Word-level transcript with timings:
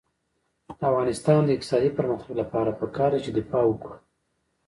د 0.65 0.69
افغانستان 0.89 1.39
د 1.43 1.49
اقتصادي 1.55 1.89
پرمختګ 1.97 2.33
لپاره 2.41 2.77
پکار 2.81 3.09
ده 3.13 3.19
چې 3.25 3.31
دفاع 3.39 3.63
وکړو. 3.67 3.95